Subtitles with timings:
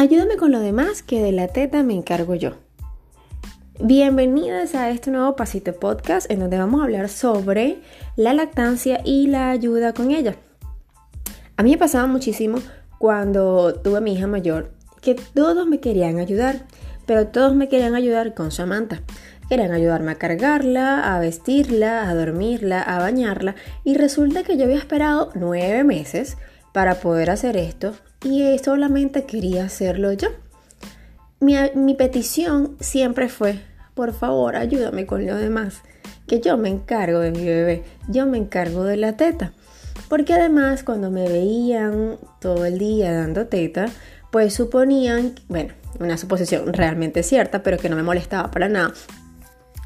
[0.00, 2.52] Ayúdame con lo demás que de la teta me encargo yo.
[3.78, 7.82] Bienvenidas a este nuevo Pasito Podcast en donde vamos a hablar sobre
[8.16, 10.36] la lactancia y la ayuda con ella.
[11.58, 12.60] A mí me pasaba muchísimo
[12.96, 14.72] cuando tuve a mi hija mayor
[15.02, 16.64] que todos me querían ayudar,
[17.04, 19.02] pero todos me querían ayudar con Samantha.
[19.50, 23.54] Querían ayudarme a cargarla, a vestirla, a dormirla, a bañarla
[23.84, 26.38] y resulta que yo había esperado nueve meses
[26.72, 30.28] para poder hacer esto y solamente quería hacerlo yo.
[31.40, 33.60] Mi, mi petición siempre fue,
[33.94, 35.82] por favor, ayúdame con lo demás,
[36.26, 39.52] que yo me encargo de mi bebé, yo me encargo de la teta.
[40.08, 43.86] Porque además cuando me veían todo el día dando teta,
[44.30, 48.92] pues suponían, bueno, una suposición realmente cierta, pero que no me molestaba para nada,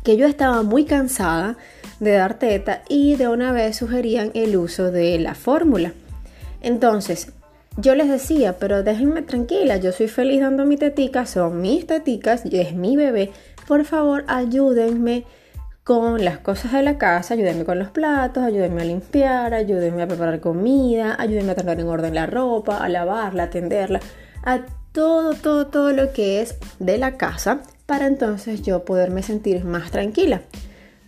[0.02, 1.56] que yo estaba muy cansada
[2.00, 5.92] de dar teta y de una vez sugerían el uso de la fórmula.
[6.64, 7.32] Entonces,
[7.76, 12.44] yo les decía, pero déjenme tranquila, yo soy feliz dando mi tetica, son mis teticas,
[12.46, 13.32] es mi bebé,
[13.68, 15.24] por favor ayúdenme
[15.82, 20.08] con las cosas de la casa, ayúdenme con los platos, ayúdenme a limpiar, ayúdenme a
[20.08, 24.00] preparar comida, ayúdenme a tener en orden la ropa, a lavarla, a atenderla,
[24.42, 24.60] a
[24.92, 29.90] todo, todo, todo lo que es de la casa para entonces yo poderme sentir más
[29.90, 30.40] tranquila.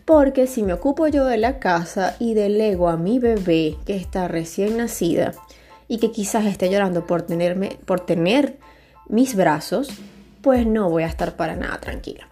[0.07, 4.29] Porque si me ocupo yo de la casa y delego a mi bebé que está
[4.29, 5.35] recién nacida
[5.89, 8.57] y que quizás esté llorando por, tenerme, por tener
[9.09, 9.89] mis brazos,
[10.43, 12.29] pues no voy a estar para nada tranquila.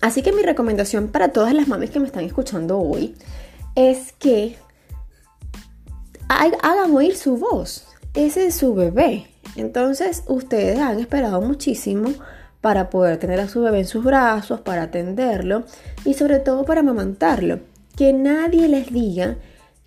[0.00, 3.14] Así que mi recomendación para todas las mamis que me están escuchando hoy
[3.76, 4.56] es que
[6.28, 7.86] hagan oír su voz.
[8.14, 9.28] Ese es su bebé.
[9.54, 12.12] Entonces ustedes han esperado muchísimo
[12.60, 15.64] para poder tener a su bebé en sus brazos, para atenderlo
[16.04, 17.60] y sobre todo para amamantarlo.
[17.96, 19.36] Que nadie les diga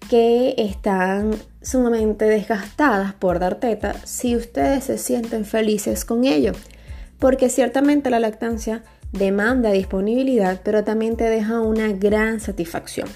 [0.09, 6.53] que están sumamente desgastadas por dar teta si ustedes se sienten felices con ello.
[7.19, 13.07] Porque ciertamente la lactancia demanda disponibilidad, pero también te deja una gran satisfacción.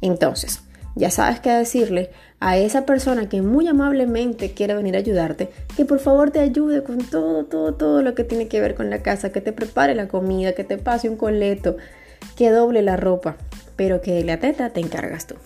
[0.00, 0.62] Entonces,
[0.94, 2.10] ya sabes qué decirle
[2.40, 6.82] a esa persona que muy amablemente quiere venir a ayudarte, que por favor te ayude
[6.82, 9.94] con todo, todo, todo lo que tiene que ver con la casa, que te prepare
[9.94, 11.76] la comida, que te pase un coleto,
[12.36, 13.36] que doble la ropa,
[13.76, 15.36] pero que de la teta te encargas tú.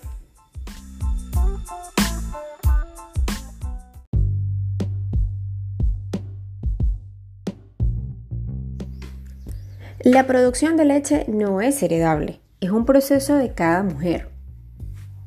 [10.03, 14.36] La producción de leche no es heredable, es un proceso de cada mujer.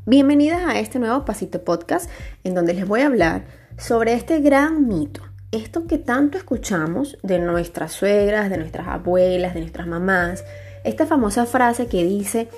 [0.09, 2.09] Bienvenidas a este nuevo Pasito Podcast
[2.43, 3.43] en donde les voy a hablar
[3.77, 5.21] sobre este gran mito,
[5.51, 10.43] esto que tanto escuchamos de nuestras suegras, de nuestras abuelas, de nuestras mamás,
[10.83, 12.49] esta famosa frase que dice,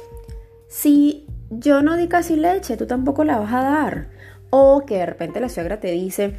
[0.70, 4.08] si yo no di casi leche, tú tampoco la vas a dar.
[4.50, 6.38] O que de repente la suegra te dice,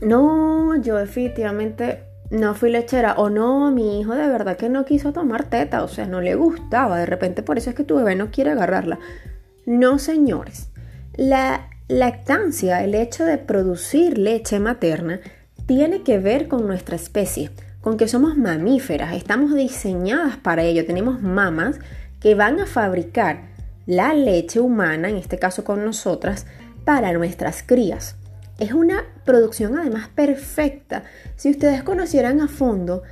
[0.00, 5.12] no, yo definitivamente no fui lechera o no, mi hijo de verdad que no quiso
[5.12, 8.16] tomar teta, o sea, no le gustaba, de repente por eso es que tu bebé
[8.16, 8.98] no quiere agarrarla.
[9.68, 10.70] No, señores,
[11.14, 15.20] la lactancia, el hecho de producir leche materna,
[15.66, 17.50] tiene que ver con nuestra especie,
[17.82, 21.80] con que somos mamíferas, estamos diseñadas para ello, tenemos mamas
[22.18, 23.42] que van a fabricar
[23.84, 26.46] la leche humana, en este caso con nosotras,
[26.86, 28.16] para nuestras crías.
[28.58, 31.04] Es una producción además perfecta.
[31.36, 33.02] Si ustedes conocieran a fondo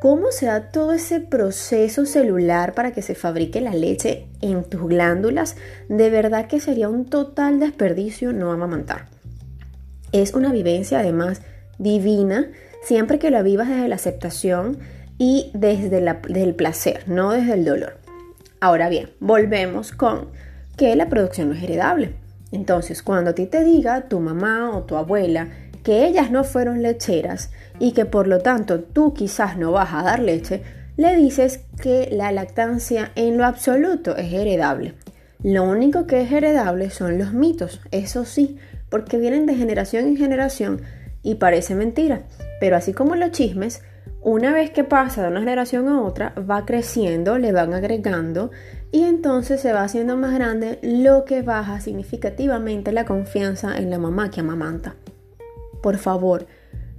[0.00, 4.88] cómo se da todo ese proceso celular para que se fabrique la leche en tus
[4.88, 5.56] glándulas,
[5.88, 9.06] de verdad que sería un total desperdicio no amamantar.
[10.12, 11.42] Es una vivencia además
[11.78, 12.50] divina
[12.82, 14.78] siempre que la vivas desde la aceptación
[15.18, 17.98] y desde, desde el placer, no desde el dolor.
[18.60, 20.28] Ahora bien, volvemos con
[20.76, 22.14] que la producción no es heredable.
[22.52, 25.48] Entonces, cuando a ti te diga tu mamá o tu abuela
[25.82, 30.02] que ellas no fueron lecheras y que por lo tanto tú quizás no vas a
[30.02, 30.62] dar leche,
[30.96, 34.94] le dices que la lactancia en lo absoluto es heredable.
[35.42, 38.58] Lo único que es heredable son los mitos, eso sí,
[38.88, 40.80] porque vienen de generación en generación
[41.22, 42.22] y parece mentira.
[42.60, 43.82] Pero así como los chismes,
[44.22, 48.50] una vez que pasa de una generación a otra, va creciendo, le van agregando
[48.90, 53.98] y entonces se va haciendo más grande, lo que baja significativamente la confianza en la
[53.98, 54.96] mamá que amamanta.
[55.82, 56.46] Por favor,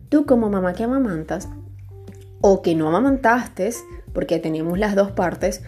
[0.09, 1.49] tú como mamá que amamantas
[2.41, 3.71] o que no amamantaste,
[4.13, 5.63] porque tenemos las dos partes,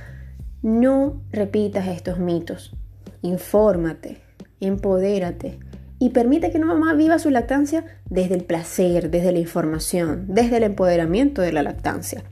[0.61, 2.75] no repitas estos mitos.
[3.21, 4.21] Infórmate,
[4.59, 5.59] empodérate
[5.99, 10.57] y permite que una mamá viva su lactancia desde el placer, desde la información, desde
[10.57, 12.23] el empoderamiento de la lactancia.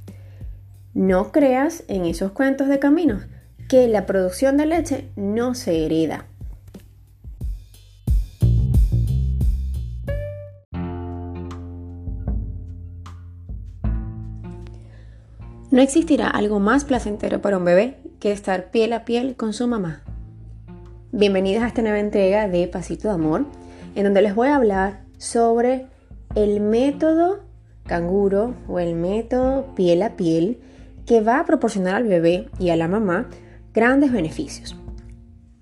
[0.93, 3.27] No creas en esos cuentos de caminos
[3.67, 6.25] que la producción de leche no se hereda.
[15.77, 19.67] No existirá algo más placentero para un bebé que estar piel a piel con su
[19.67, 20.01] mamá.
[21.11, 23.45] Bienvenidos a esta nueva entrega de Pasito de Amor,
[23.93, 25.85] en donde les voy a hablar sobre
[26.33, 27.43] el método
[27.85, 30.59] canguro o el método piel a piel
[31.05, 33.29] que va a proporcionar al bebé y a la mamá
[33.71, 34.75] grandes beneficios.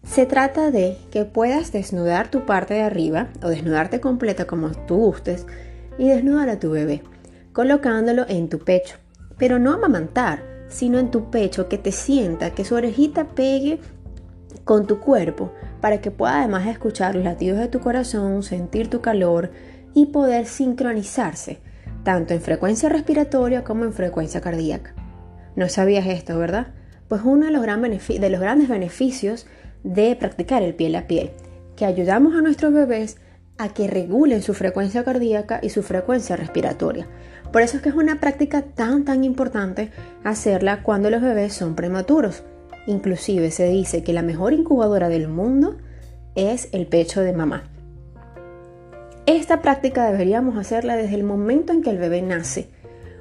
[0.04, 4.96] Se trata de que puedas desnudar tu parte de arriba o desnudarte completa como tú
[4.96, 5.46] gustes
[5.98, 7.04] y desnudar a tu bebé,
[7.52, 8.96] colocándolo en tu pecho
[9.38, 13.80] pero no amamantar, sino en tu pecho, que te sienta, que su orejita pegue
[14.64, 19.02] con tu cuerpo, para que pueda además escuchar los latidos de tu corazón, sentir tu
[19.02, 19.52] calor
[19.94, 21.60] y poder sincronizarse,
[22.04, 24.94] tanto en frecuencia respiratoria como en frecuencia cardíaca.
[25.56, 26.74] No sabías esto, ¿verdad?
[27.08, 29.46] Pues uno de los, de los grandes beneficios
[29.84, 31.32] de practicar el piel a piel,
[31.76, 33.18] que ayudamos a nuestros bebés
[33.58, 37.08] a que regulen su frecuencia cardíaca y su frecuencia respiratoria.
[37.52, 39.92] Por eso es que es una práctica tan tan importante
[40.24, 42.44] hacerla cuando los bebés son prematuros.
[42.88, 45.78] Inclusive se dice que la mejor incubadora del mundo
[46.36, 47.64] es el pecho de mamá.
[49.26, 52.70] Esta práctica deberíamos hacerla desde el momento en que el bebé nace.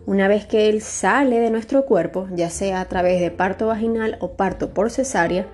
[0.05, 4.19] Una vez que él sale de nuestro cuerpo, ya sea a través de parto vaginal
[4.21, 5.47] o parto por cesárea,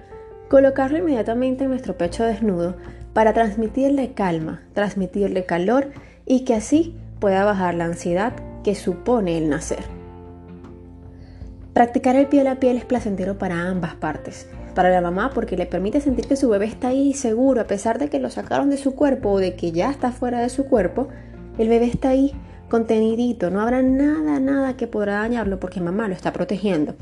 [0.49, 2.77] colocarlo inmediatamente en nuestro pecho desnudo
[3.13, 5.91] para transmitirle calma, transmitirle calor
[6.27, 10.01] y que así pueda bajar la ansiedad que supone el nacer.
[11.73, 14.49] Practicar el piel a piel es placentero para ambas partes.
[14.75, 17.99] Para la mamá porque le permite sentir que su bebé está ahí seguro a pesar
[17.99, 20.67] de que lo sacaron de su cuerpo o de que ya está fuera de su
[20.67, 21.09] cuerpo,
[21.59, 22.33] el bebé está ahí
[22.69, 26.95] contenidito, no habrá nada, nada que podrá dañarlo porque mamá lo está protegiendo.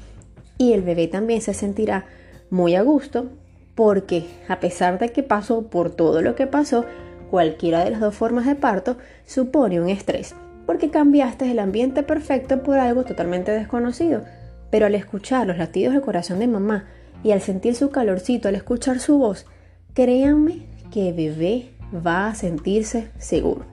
[0.58, 2.06] Y el bebé también se sentirá
[2.50, 3.30] muy a gusto
[3.74, 6.84] porque a pesar de que pasó por todo lo que pasó,
[7.30, 10.34] cualquiera de las dos formas de parto supone un estrés
[10.68, 14.24] porque cambiaste el ambiente perfecto por algo totalmente desconocido.
[14.70, 16.84] Pero al escuchar los latidos del corazón de mamá
[17.24, 19.46] y al sentir su calorcito, al escuchar su voz,
[19.94, 21.70] créanme que bebé
[22.06, 23.64] va a sentirse seguro.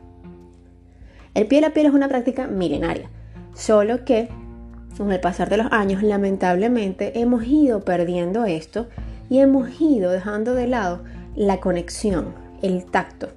[1.33, 3.09] El piel a piel es una práctica milenaria,
[3.53, 4.29] solo que
[4.97, 8.87] con el pasar de los años lamentablemente hemos ido perdiendo esto
[9.29, 11.03] y hemos ido dejando de lado
[11.35, 13.33] la conexión, el tacto,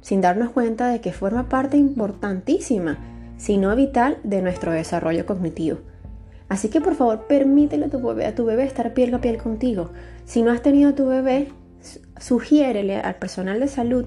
[0.00, 2.98] sin darnos cuenta de que forma parte importantísima,
[3.36, 5.78] si no vital, de nuestro desarrollo cognitivo.
[6.48, 9.38] Así que por favor permítele a tu bebé, a tu bebé estar piel a piel
[9.38, 9.90] contigo.
[10.24, 11.48] Si no has tenido a tu bebé,
[12.18, 14.06] sugiérele al personal de salud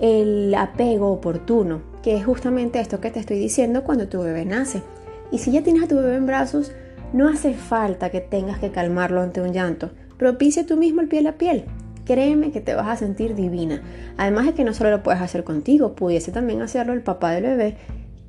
[0.00, 4.82] el apego oportuno, que es justamente esto que te estoy diciendo cuando tu bebé nace.
[5.30, 6.72] Y si ya tienes a tu bebé en brazos,
[7.12, 9.90] no hace falta que tengas que calmarlo ante un llanto.
[10.18, 11.64] Propicia tú mismo el piel a piel.
[12.06, 13.82] Créeme que te vas a sentir divina.
[14.16, 17.44] Además de que no solo lo puedes hacer contigo, pudiese también hacerlo el papá del
[17.44, 17.76] bebé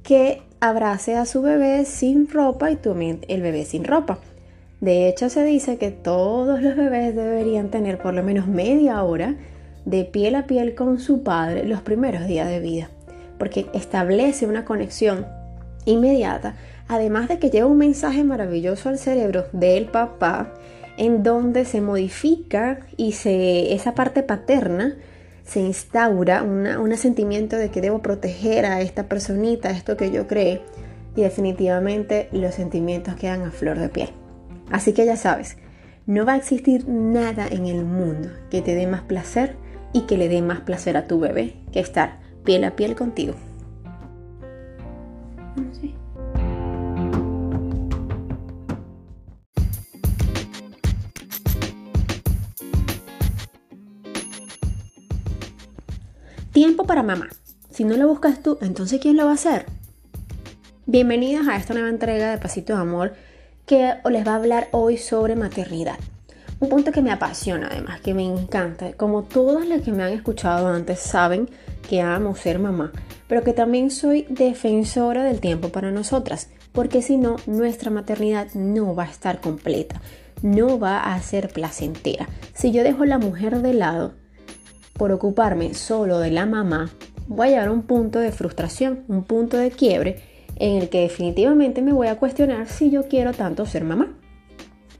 [0.03, 2.95] que abrace a su bebé sin ropa y tú
[3.27, 4.19] el bebé sin ropa.
[4.81, 9.35] De hecho, se dice que todos los bebés deberían tener por lo menos media hora
[9.85, 12.89] de piel a piel con su padre los primeros días de vida,
[13.37, 15.25] porque establece una conexión
[15.85, 16.55] inmediata,
[16.87, 20.53] además de que lleva un mensaje maravilloso al cerebro del papá
[20.97, 24.95] en donde se modifica y se, esa parte paterna
[25.45, 30.61] se instaura un sentimiento de que debo proteger a esta personita, esto que yo creé,
[31.15, 34.09] y definitivamente los sentimientos quedan a flor de piel.
[34.71, 35.57] Así que ya sabes,
[36.05, 39.55] no va a existir nada en el mundo que te dé más placer
[39.93, 43.33] y que le dé más placer a tu bebé que estar piel a piel contigo.
[56.57, 57.29] Tiempo para mamá.
[57.69, 59.67] Si no lo buscas tú, entonces ¿quién lo va a hacer?
[60.87, 63.13] Bienvenidos a esta nueva entrega de Pasito de Amor
[63.67, 65.99] que les va a hablar hoy sobre maternidad.
[66.59, 68.93] Un punto que me apasiona además, que me encanta.
[68.93, 71.47] Como todas las que me han escuchado antes saben
[71.87, 72.91] que amo ser mamá,
[73.27, 78.95] pero que también soy defensora del tiempo para nosotras, porque si no, nuestra maternidad no
[78.95, 80.01] va a estar completa,
[80.41, 82.27] no va a ser placentera.
[82.55, 84.15] Si yo dejo la mujer de lado,
[84.97, 86.89] por ocuparme solo de la mamá,
[87.27, 90.21] voy a llegar a un punto de frustración, un punto de quiebre
[90.55, 94.13] en el que definitivamente me voy a cuestionar si yo quiero tanto ser mamá.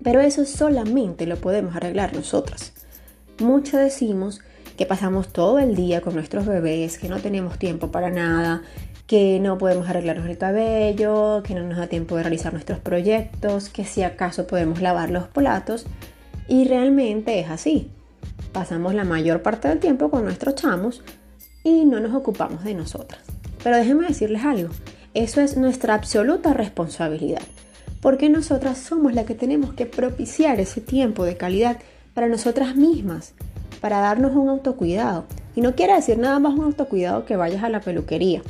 [0.03, 2.73] Pero eso solamente lo podemos arreglar nosotras.
[3.39, 4.41] Muchas decimos
[4.77, 8.61] que pasamos todo el día con nuestros bebés, que no tenemos tiempo para nada,
[9.07, 13.69] que no podemos arreglarnos el cabello, que no nos da tiempo de realizar nuestros proyectos,
[13.69, 15.87] que si acaso podemos lavar los platos.
[16.47, 17.89] Y realmente es así.
[18.57, 21.03] Pasamos la mayor parte del tiempo con nuestros chamos
[21.63, 23.21] y no nos ocupamos de nosotras.
[23.63, 24.69] Pero déjenme decirles algo,
[25.13, 27.43] eso es nuestra absoluta responsabilidad.
[28.01, 31.77] porque nosotras somos las que tenemos que propiciar ese tiempo de calidad
[32.15, 33.33] para nosotras mismas,
[33.79, 35.25] para darnos un autocuidado.
[35.55, 38.41] Y no quiere decir nada más un autocuidado que vayas a la peluquería.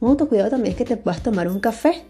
[0.00, 2.02] Un autocuidado también es que te puedas tomar un café,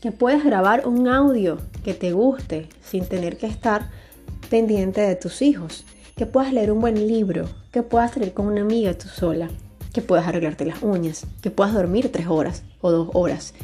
[0.00, 3.90] que puedas grabar un audio que te guste sin tener que estar
[4.48, 5.84] pendiente de tus hijos,
[6.16, 9.48] que puedas leer un buen libro, que puedas salir con una amiga tú sola,
[9.92, 13.54] que puedas arreglarte las uñas, que puedas dormir tres horas o dos horas.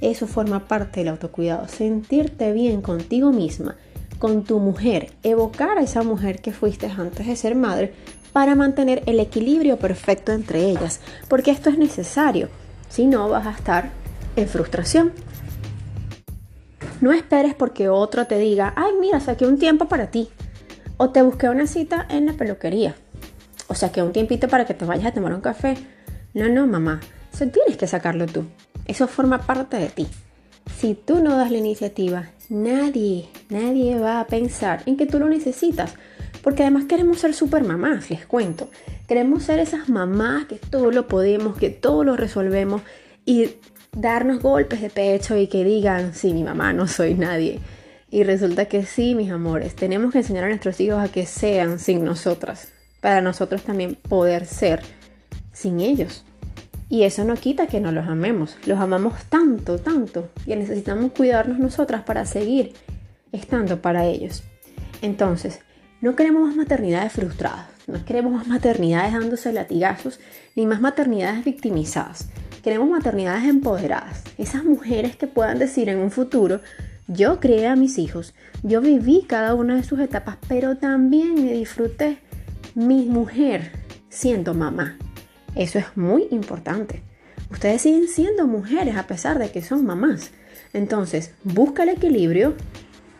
[0.00, 3.76] Eso forma parte del autocuidado, sentirte bien contigo misma,
[4.18, 7.94] con tu mujer, evocar a esa mujer que fuiste antes de ser madre
[8.32, 12.48] para mantener el equilibrio perfecto entre ellas, porque esto es necesario,
[12.88, 13.90] si no vas a estar
[14.36, 15.12] en frustración.
[17.00, 20.28] No esperes porque otro te diga, ay mira, saqué un tiempo para ti,
[20.96, 22.94] o te busqué una cita en la peluquería,
[23.68, 25.76] o saqué un tiempito para que te vayas a tomar un café.
[26.34, 27.00] No, no, mamá,
[27.32, 28.44] eso tienes que sacarlo tú,
[28.86, 30.06] eso forma parte de ti.
[30.78, 35.28] Si tú no das la iniciativa, nadie, nadie va a pensar en que tú lo
[35.28, 35.94] necesitas.
[36.42, 38.68] Porque además queremos ser super mamás, les cuento.
[39.08, 42.82] Queremos ser esas mamás que todo lo podemos, que todo lo resolvemos
[43.24, 43.50] y
[43.92, 47.58] darnos golpes de pecho y que digan, sí, mi mamá, no soy nadie.
[48.16, 51.78] Y resulta que sí, mis amores, tenemos que enseñar a nuestros hijos a que sean
[51.78, 52.68] sin nosotras,
[53.02, 54.80] para nosotros también poder ser
[55.52, 56.24] sin ellos.
[56.88, 58.56] Y eso no quita que no los amemos.
[58.64, 60.30] Los amamos tanto, tanto.
[60.46, 62.72] Y necesitamos cuidarnos nosotras para seguir
[63.32, 64.44] estando para ellos.
[65.02, 65.60] Entonces,
[66.00, 67.66] no queremos más maternidades frustradas.
[67.86, 70.20] No queremos más maternidades dándose latigazos.
[70.54, 72.30] Ni más maternidades victimizadas.
[72.64, 74.24] Queremos maternidades empoderadas.
[74.38, 76.62] Esas mujeres que puedan decir en un futuro,
[77.08, 81.52] yo crié a mis hijos, yo viví cada una de sus etapas, pero también me
[81.52, 82.18] disfruté
[82.74, 83.72] mi mujer
[84.08, 84.98] siendo mamá.
[85.54, 87.02] Eso es muy importante.
[87.50, 90.32] Ustedes siguen siendo mujeres a pesar de que son mamás.
[90.72, 92.54] Entonces, busca el equilibrio,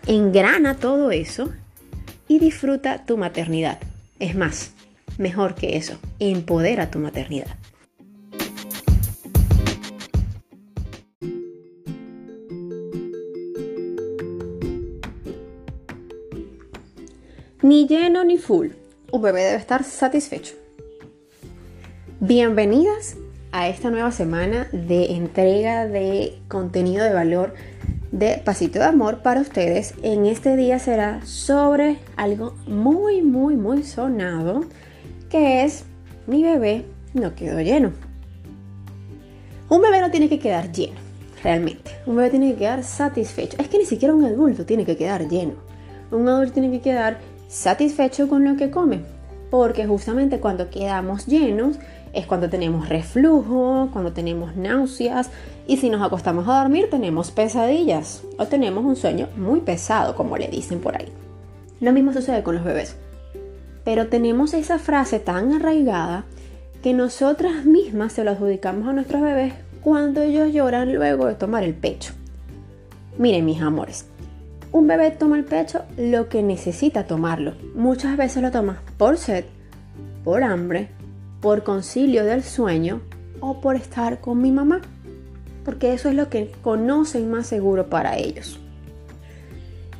[0.06, 1.52] engrana todo eso
[2.28, 3.78] y disfruta tu maternidad.
[4.18, 4.72] Es más,
[5.16, 7.56] mejor que eso, empodera tu maternidad.
[17.66, 18.68] Ni lleno ni full.
[19.10, 20.54] Un bebé debe estar satisfecho.
[22.20, 23.16] Bienvenidas
[23.50, 27.54] a esta nueva semana de entrega de contenido de valor
[28.12, 29.94] de Pasito de Amor para ustedes.
[30.04, 34.60] En este día será sobre algo muy, muy, muy sonado,
[35.28, 35.86] que es
[36.28, 37.90] mi bebé no quedó lleno.
[39.68, 41.00] Un bebé no tiene que quedar lleno,
[41.42, 41.90] realmente.
[42.06, 43.56] Un bebé tiene que quedar satisfecho.
[43.60, 45.54] Es que ni siquiera un adulto tiene que quedar lleno.
[46.12, 49.00] Un adulto tiene que quedar satisfecho con lo que come.
[49.50, 51.78] Porque justamente cuando quedamos llenos,
[52.16, 55.30] es cuando tenemos reflujo, cuando tenemos náuseas
[55.66, 60.38] y si nos acostamos a dormir tenemos pesadillas o tenemos un sueño muy pesado, como
[60.38, 61.08] le dicen por ahí.
[61.80, 62.96] Lo mismo sucede con los bebés.
[63.84, 66.24] Pero tenemos esa frase tan arraigada
[66.82, 71.64] que nosotras mismas se lo adjudicamos a nuestros bebés cuando ellos lloran luego de tomar
[71.64, 72.14] el pecho.
[73.18, 74.06] Miren mis amores,
[74.76, 77.54] un bebé toma el pecho lo que necesita tomarlo.
[77.74, 79.44] Muchas veces lo toma por sed,
[80.24, 80.90] por hambre
[81.40, 83.02] por concilio del sueño
[83.40, 84.80] o por estar con mi mamá,
[85.64, 88.58] porque eso es lo que conocen más seguro para ellos.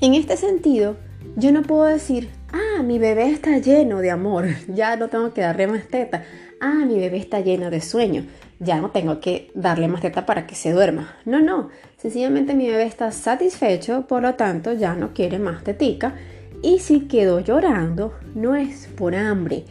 [0.00, 0.96] En este sentido,
[1.36, 5.42] yo no puedo decir, ah, mi bebé está lleno de amor, ya no tengo que
[5.42, 6.24] darle más teta,
[6.60, 8.26] ah, mi bebé está lleno de sueño,
[8.58, 11.14] ya no tengo que darle más teta para que se duerma.
[11.24, 16.14] No, no, sencillamente mi bebé está satisfecho, por lo tanto ya no quiere más tetica
[16.62, 19.64] y si quedó llorando no es por hambre,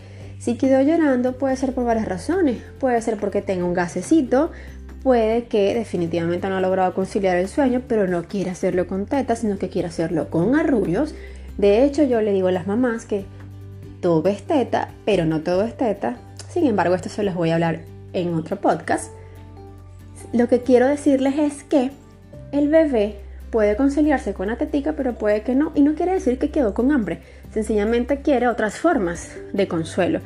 [0.46, 2.62] si quedó llorando puede ser por varias razones.
[2.80, 4.52] Puede ser porque tenga un gasecito,
[5.02, 9.40] puede que definitivamente no ha logrado conciliar el sueño, pero no quiere hacerlo con tetas,
[9.40, 11.16] sino que quiere hacerlo con arrullos.
[11.58, 13.26] De hecho, yo le digo a las mamás que
[14.02, 16.18] todo es teta, pero no todo es teta.
[16.50, 19.12] Sin embargo, esto se los voy a hablar en otro podcast.
[20.34, 21.92] Lo que quiero decirles es que
[22.52, 23.20] el bebé
[23.52, 25.72] puede conciliarse con la tetica, pero puede que no.
[25.76, 27.22] Y no quiere decir que quedó con hambre.
[27.54, 30.20] Sencillamente quiere otras formas de consuelo.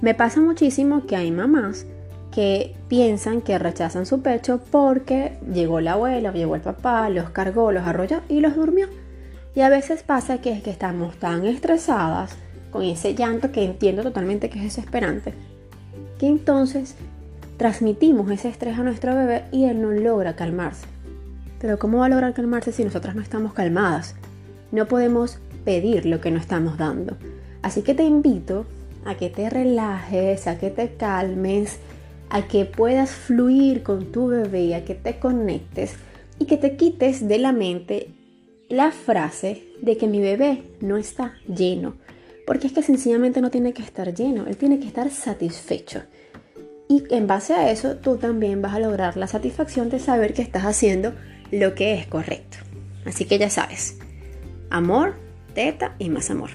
[0.00, 1.86] Me pasa muchísimo que hay mamás
[2.30, 7.72] que piensan que rechazan su pecho porque llegó la abuela, llegó el papá, los cargó,
[7.72, 8.86] los arrolló y los durmió.
[9.54, 12.36] Y a veces pasa que es que estamos tan estresadas
[12.70, 15.32] con ese llanto que entiendo totalmente que es desesperante,
[16.18, 16.94] que entonces
[17.58, 20.86] transmitimos ese estrés a nuestro bebé y él no logra calmarse.
[21.60, 24.14] Pero ¿cómo va a lograr calmarse si nosotras no estamos calmadas?
[24.70, 27.16] No podemos pedir lo que no estamos dando.
[27.60, 28.64] Así que te invito
[29.04, 31.78] a que te relajes, a que te calmes,
[32.30, 35.94] a que puedas fluir con tu bebé, a que te conectes
[36.38, 38.10] y que te quites de la mente
[38.68, 41.94] la frase de que mi bebé no está lleno.
[42.46, 46.02] Porque es que sencillamente no tiene que estar lleno, él tiene que estar satisfecho.
[46.88, 50.42] Y en base a eso tú también vas a lograr la satisfacción de saber que
[50.42, 51.12] estás haciendo
[51.50, 52.58] lo que es correcto.
[53.04, 53.98] Así que ya sabes,
[54.70, 55.14] amor,
[55.54, 56.50] teta y más amor.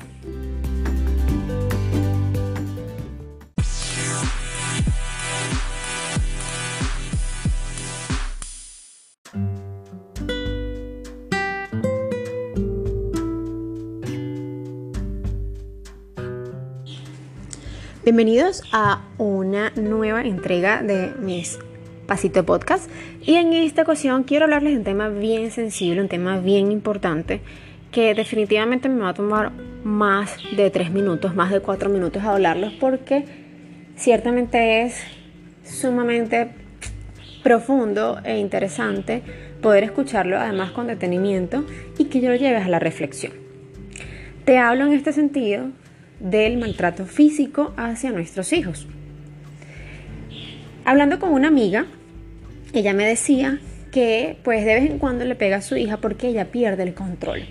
[18.03, 21.57] Bienvenidos a una nueva entrega de mis
[22.05, 22.89] Pasito Podcast
[23.22, 27.39] y en esta ocasión quiero hablarles de un tema bien sensible, un tema bien importante
[27.93, 29.53] que definitivamente me va a tomar
[29.86, 33.24] más de tres minutos, más de cuatro minutos a hablarlos porque
[33.95, 35.01] ciertamente es
[35.63, 36.50] sumamente
[37.41, 39.22] profundo e interesante
[39.62, 41.63] poder escucharlo además con detenimiento
[41.98, 43.31] y que yo lo lleves a la reflexión.
[44.43, 45.69] Te hablo en este sentido
[46.20, 48.88] del maltrato físico hacia nuestros hijos.
[50.86, 51.86] Hablando con una amiga,
[52.74, 53.60] ella me decía
[53.91, 56.93] que pues de vez en cuando le pega a su hija porque ella pierde el
[56.93, 57.43] control.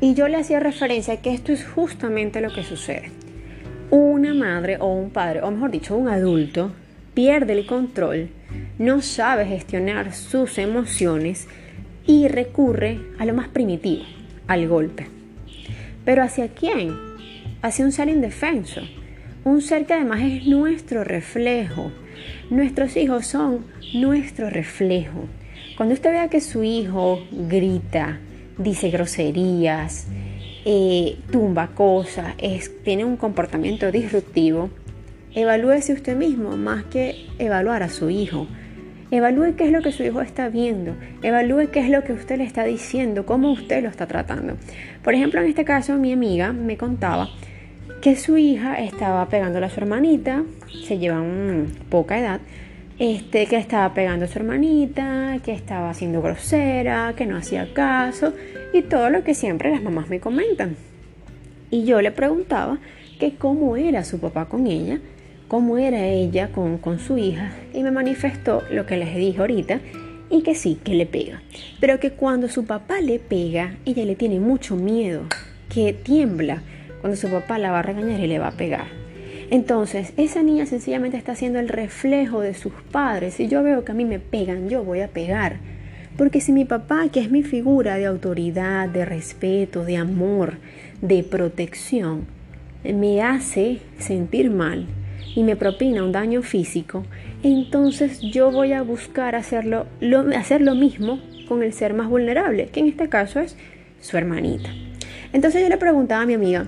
[0.00, 3.10] Y yo le hacía referencia a que esto es justamente lo que sucede.
[3.90, 6.72] Una madre o un padre, o mejor dicho, un adulto,
[7.14, 8.28] pierde el control,
[8.78, 11.46] no sabe gestionar sus emociones
[12.06, 14.04] y recurre a lo más primitivo,
[14.48, 15.06] al golpe.
[16.04, 17.13] Pero ¿hacia quién?
[17.64, 18.82] Hacia un ser indefenso,
[19.42, 21.90] un ser que además es nuestro reflejo.
[22.50, 25.24] Nuestros hijos son nuestro reflejo.
[25.74, 28.18] Cuando usted vea que su hijo grita,
[28.58, 30.08] dice groserías,
[30.66, 32.34] eh, tumba cosas,
[32.84, 34.68] tiene un comportamiento disruptivo,
[35.34, 38.46] evalúese usted mismo más que evaluar a su hijo.
[39.10, 42.36] Evalúe qué es lo que su hijo está viendo, evalúe qué es lo que usted
[42.36, 44.58] le está diciendo, cómo usted lo está tratando.
[45.02, 47.30] Por ejemplo, en este caso, mi amiga me contaba
[48.04, 50.44] que su hija estaba pegando a su hermanita,
[50.86, 52.38] se llevan poca edad,
[52.98, 58.34] este, que estaba pegando a su hermanita, que estaba siendo grosera, que no hacía caso
[58.74, 60.76] y todo lo que siempre las mamás me comentan.
[61.70, 62.76] Y yo le preguntaba
[63.18, 64.98] que cómo era su papá con ella,
[65.48, 69.80] cómo era ella con, con su hija y me manifestó lo que les dije ahorita
[70.28, 71.40] y que sí, que le pega.
[71.80, 75.22] Pero que cuando su papá le pega, ella le tiene mucho miedo,
[75.70, 76.62] que tiembla
[77.04, 78.86] cuando su papá la va a regañar y le va a pegar.
[79.50, 83.34] Entonces, esa niña sencillamente está siendo el reflejo de sus padres.
[83.34, 85.58] Si yo veo que a mí me pegan, yo voy a pegar.
[86.16, 90.54] Porque si mi papá, que es mi figura de autoridad, de respeto, de amor,
[91.02, 92.24] de protección,
[92.84, 94.86] me hace sentir mal
[95.36, 97.04] y me propina un daño físico,
[97.42, 99.84] entonces yo voy a buscar hacerlo,
[100.34, 103.58] hacer lo mismo con el ser más vulnerable, que en este caso es
[104.00, 104.70] su hermanita.
[105.34, 106.66] Entonces yo le preguntaba a mi amiga,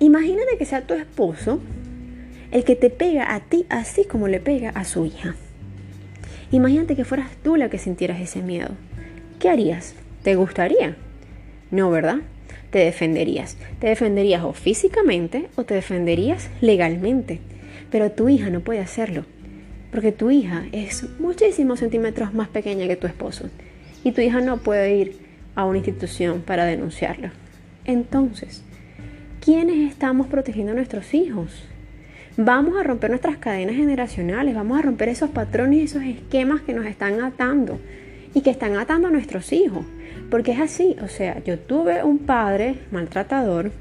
[0.00, 1.60] Imagínate que sea tu esposo
[2.52, 5.34] el que te pega a ti así como le pega a su hija.
[6.50, 8.70] Imagínate que fueras tú la que sintieras ese miedo.
[9.38, 9.94] ¿Qué harías?
[10.22, 10.96] ¿Te gustaría?
[11.70, 12.18] No, ¿verdad?
[12.70, 13.56] Te defenderías.
[13.80, 17.40] Te defenderías o físicamente o te defenderías legalmente.
[17.90, 19.24] Pero tu hija no puede hacerlo.
[19.90, 23.50] Porque tu hija es muchísimos centímetros más pequeña que tu esposo.
[24.04, 25.18] Y tu hija no puede ir
[25.54, 27.30] a una institución para denunciarlo.
[27.84, 28.62] Entonces,
[29.44, 31.64] ¿quiénes estamos protegiendo a nuestros hijos?
[32.36, 36.72] Vamos a romper nuestras cadenas generacionales, vamos a romper esos patrones y esos esquemas que
[36.72, 37.80] nos están atando
[38.34, 39.84] y que están atando a nuestros hijos.
[40.30, 43.72] Porque es así, o sea, yo tuve un padre maltratador,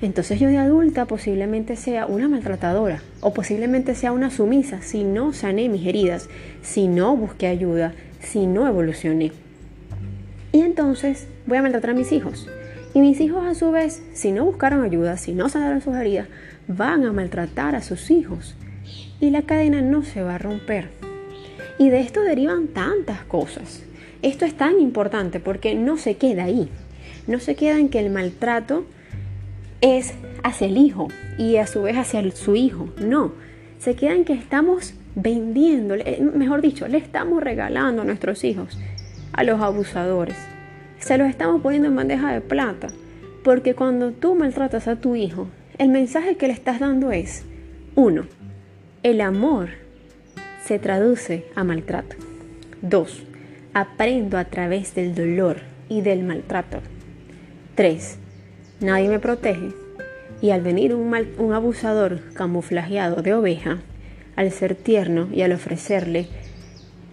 [0.00, 5.32] entonces yo de adulta posiblemente sea una maltratadora o posiblemente sea una sumisa si no
[5.32, 6.28] sané mis heridas,
[6.62, 9.32] si no busqué ayuda, si no evolucioné.
[10.52, 12.48] Y entonces voy a maltratar a mis hijos.
[12.98, 16.26] Y mis hijos a su vez, si no buscaron ayuda, si no sanaron sus heridas,
[16.66, 18.56] van a maltratar a sus hijos.
[19.20, 20.88] Y la cadena no se va a romper.
[21.78, 23.84] Y de esto derivan tantas cosas.
[24.22, 26.70] Esto es tan importante porque no se queda ahí.
[27.28, 28.84] No se queda en que el maltrato
[29.80, 31.06] es hacia el hijo
[31.38, 32.88] y a su vez hacia su hijo.
[33.00, 33.30] No,
[33.78, 35.94] se queda en que estamos vendiendo,
[36.34, 38.76] mejor dicho, le estamos regalando a nuestros hijos
[39.34, 40.34] a los abusadores
[41.08, 42.88] se los estamos poniendo en bandeja de plata.
[43.42, 47.46] Porque cuando tú maltratas a tu hijo, el mensaje que le estás dando es,
[47.94, 48.26] uno,
[49.02, 49.70] el amor
[50.62, 52.14] se traduce a maltrato.
[52.82, 53.22] Dos,
[53.72, 56.80] aprendo a través del dolor y del maltrato.
[57.74, 58.18] Tres,
[58.80, 59.70] nadie me protege.
[60.42, 63.78] Y al venir un, un abusador camuflajeado de oveja,
[64.36, 66.28] al ser tierno y al ofrecerle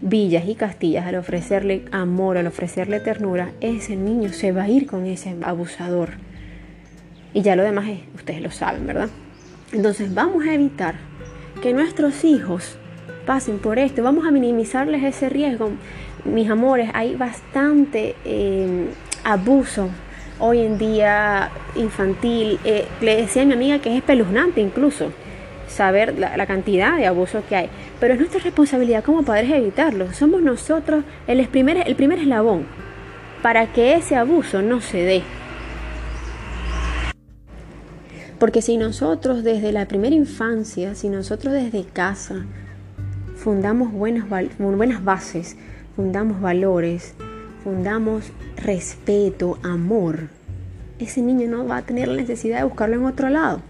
[0.01, 4.88] villas y castillas, al ofrecerle amor, al ofrecerle ternura, ese niño se va a ir
[4.88, 6.12] con ese abusador.
[7.34, 9.10] Y ya lo demás es, ustedes lo saben, ¿verdad?
[9.71, 10.95] Entonces vamos a evitar
[11.62, 12.77] que nuestros hijos
[13.25, 15.71] pasen por esto, vamos a minimizarles ese riesgo.
[16.23, 18.88] Mis amores, hay bastante eh,
[19.23, 19.89] abuso
[20.39, 22.60] hoy en día infantil.
[22.63, 25.12] Eh, le decía a mi amiga que es espeluznante incluso
[25.67, 27.69] saber la, cantidad de abuso que hay.
[27.99, 30.13] Pero es nuestra responsabilidad como padres evitarlo.
[30.13, 32.65] Somos nosotros el primer, el primer eslabón
[33.41, 35.23] para que ese abuso no se dé.
[38.39, 42.45] Porque si nosotros desde la primera infancia, si nosotros desde casa
[43.36, 44.25] fundamos buenas,
[44.58, 45.58] buenas bases,
[45.95, 47.13] fundamos valores,
[47.63, 50.30] fundamos respeto, amor,
[50.99, 53.62] ese niño no va a tener la necesidad de buscarlo en otro lado.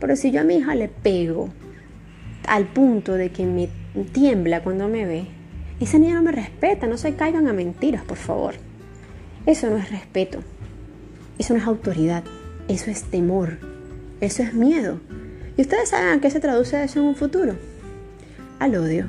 [0.00, 1.48] Pero si yo a mi hija le pego
[2.46, 3.68] al punto de que me
[4.12, 5.26] tiembla cuando me ve,
[5.80, 8.54] esa niña no me respeta, no se caigan a mentiras, por favor.
[9.46, 10.40] Eso no es respeto,
[11.38, 12.24] eso no es autoridad,
[12.68, 13.58] eso es temor,
[14.20, 15.00] eso es miedo.
[15.56, 17.54] ¿Y ustedes saben a qué se traduce eso en un futuro?
[18.58, 19.06] Al odio.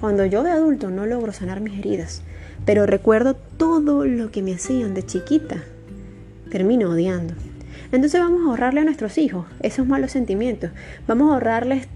[0.00, 2.22] Cuando yo de adulto no logro sanar mis heridas,
[2.64, 5.62] pero recuerdo todo lo que me hacían de chiquita,
[6.50, 7.34] termino odiando.
[7.92, 10.70] Entonces vamos a ahorrarle a nuestros hijos esos malos sentimientos.
[11.06, 11.88] Vamos a ahorrarles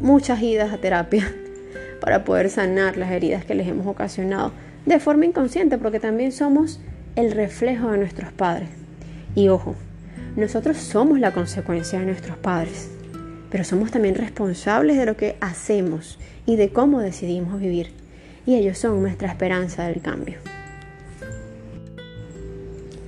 [0.00, 1.32] muchas idas a terapia
[2.00, 4.52] para poder sanar las heridas que les hemos ocasionado
[4.86, 6.80] de forma inconsciente, porque también somos
[7.16, 8.68] el reflejo de nuestros padres.
[9.34, 9.74] Y ojo,
[10.36, 12.90] nosotros somos la consecuencia de nuestros padres,
[13.50, 17.92] pero somos también responsables de lo que hacemos y de cómo decidimos vivir.
[18.46, 20.38] Y ellos son nuestra esperanza del cambio.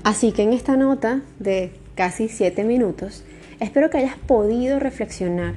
[0.02, 3.24] Así que en esta nota de casi siete minutos,
[3.58, 5.54] espero que hayas podido reflexionar,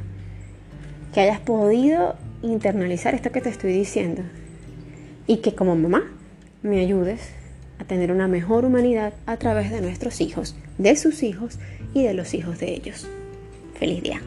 [1.14, 4.24] que hayas podido internalizar esto que te estoy diciendo
[5.28, 6.04] y que como mamá
[6.64, 7.22] me ayudes
[7.78, 11.60] a tener una mejor humanidad a través de nuestros hijos, de sus hijos
[11.94, 13.08] y de los hijos de ellos.
[13.76, 14.22] Feliz día.